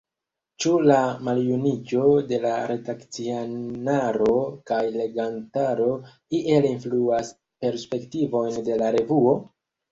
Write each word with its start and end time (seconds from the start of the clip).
Ĉu 0.63 0.71
la 0.91 0.95
maljuniĝo 1.27 2.01
de 2.31 2.39
la 2.45 2.53
redakcianaro 2.71 4.33
kaj 4.73 4.81
legantaro 4.97 5.93
iel 6.41 6.69
influas 6.73 7.33
perspektivojn 7.67 8.61
de 8.73 8.83
la 8.85 8.93
revuo? 9.01 9.41